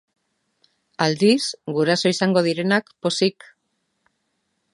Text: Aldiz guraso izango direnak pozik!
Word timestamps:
Aldiz 1.05 1.43
guraso 1.75 2.13
izango 2.15 2.43
direnak 2.49 2.93
pozik! 3.07 3.51